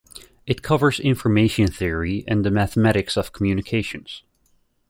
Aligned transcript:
It 0.47 0.63
covers 0.63 0.99
information 0.99 1.67
theory 1.67 2.23
and 2.27 2.43
the 2.43 2.49
mathematics 2.49 3.17
of 3.17 3.31
communications. 3.33 4.23